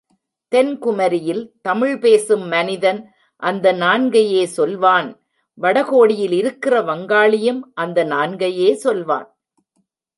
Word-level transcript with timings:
தென் 0.51 0.71
குமரியில் 0.79 1.43
தமிழ் 1.61 1.99
பேசும் 1.99 2.47
மனிதன் 2.47 3.01
அந்த 3.43 3.73
நான்கையே 3.73 4.43
சொல்வான் 4.45 5.09
வடகோடியில் 5.57 6.31
இருக்கிற 6.31 6.81
வங்காளியும் 6.81 7.61
அந்த 7.73 8.05
நான்கையே 8.05 8.71
சொல்வான். 8.73 9.27